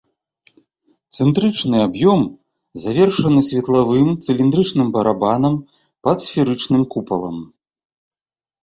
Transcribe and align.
Цэнтрычны 1.17 1.77
аб'ём 1.87 2.21
завершаны 2.85 3.41
светлавым 3.49 4.09
цыліндрычным 4.23 4.87
барабанам 4.97 5.55
пад 6.09 6.17
сферычным 6.27 6.81
купалам. 6.97 7.37